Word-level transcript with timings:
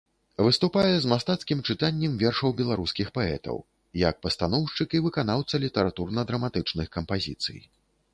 Выступае 0.45 0.93
з 1.01 1.09
мастацкім 1.09 1.59
чытаннем 1.73 2.15
вершаў 2.23 2.55
беларускіх 2.61 3.11
паэтаў, 3.17 3.57
як 4.05 4.15
пастаноўшчык 4.27 4.97
і 5.01 5.03
выканаўца 5.05 5.61
літаратурна-драматычных 5.65 6.87
кампазіцый. 6.97 7.59